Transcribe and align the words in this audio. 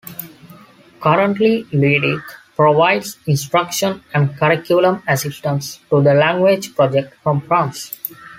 Currently, 0.99 1.63
Leduey 1.65 2.19
provides 2.55 3.19
instruction 3.27 4.03
and 4.15 4.35
curriculum 4.35 5.03
assistance 5.07 5.77
to 5.91 6.01
the 6.01 6.15
Language 6.15 6.73
Project 6.75 7.13
from 7.21 7.41
France. 7.41 7.95